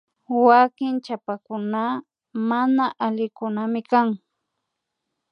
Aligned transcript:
Wanki 0.45 0.85
chapakuna 1.05 1.83
mana 2.49 2.85
alikunaminkan 3.05 4.07